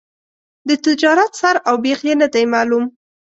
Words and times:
د 0.67 0.69
تجارت 0.85 1.31
سر 1.41 1.55
او 1.69 1.75
بېخ 1.83 1.99
یې 2.07 2.15
نه 2.21 2.27
دي 2.33 2.43
معلوم. 2.53 2.85